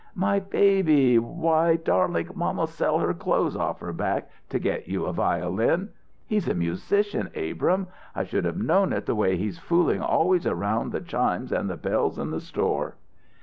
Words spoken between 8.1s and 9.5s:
I should have known it the way